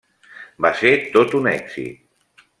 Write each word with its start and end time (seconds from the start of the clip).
Va 0.65 0.71
ser 0.79 0.93
tot 1.17 1.37
un 1.41 1.51
èxit. 1.53 2.43